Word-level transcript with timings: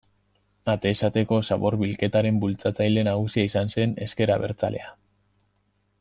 Atez 0.71 0.93
ateko 1.07 1.37
zabor 1.55 1.77
bilketaren 1.81 2.39
bultzatzaile 2.45 3.03
nagusia 3.11 3.45
izan 3.53 3.71
zen 3.77 3.93
ezker 4.07 4.33
abertzalea. 4.37 4.89